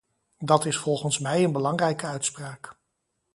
Dat 0.37 0.65
is 0.65 0.77
volgens 0.77 1.19
mij 1.19 1.43
een 1.43 1.51
belangrijke 1.51 2.05
uitspraak. 2.05 2.77